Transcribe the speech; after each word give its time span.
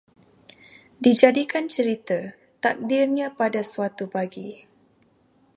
Dijadikan 1.03 1.65
cerita, 1.73 2.19
takdirnya 2.63 3.27
pada 3.39 3.61
suatu 3.73 4.05
pagi 4.15 4.49